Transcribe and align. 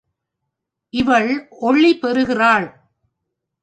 இவள் 0.93 1.47
ஒளி 1.49 1.91
பெறுகிறாள். 1.99 2.67